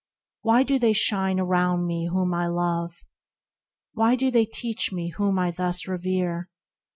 Why 0.41 0.63
do 0.63 0.79
they 0.79 0.93
shine 0.93 1.39
around 1.39 1.85
me 1.85 2.07
whom 2.07 2.33
I 2.33 2.47
love? 2.47 3.03
Why 3.93 4.15
do 4.15 4.31
they 4.31 4.45
teach 4.45 4.91
me, 4.91 5.09
whom 5.11 5.37
I 5.37 5.51
thus 5.51 5.87
revere 5.87 6.49